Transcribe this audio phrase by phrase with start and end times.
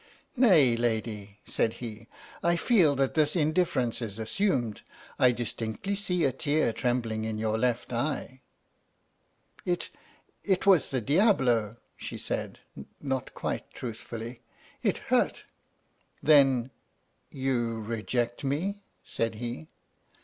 [0.35, 2.07] "Nay, lady," said he,"
[2.51, 4.81] I feel that this indiffer ence is assumed.
[5.19, 8.41] I distinctly see a tear trembling in your left eye.""
[9.63, 9.91] It—
[10.53, 12.57] it was the Diabolo," she said
[12.99, 14.39] (not quite truthfully),"
[14.81, 15.43] it hurt." 62 \ H.M.S.
[15.43, 16.71] "PINAFORE" "Then—
[17.29, 19.67] you reject me?" said he.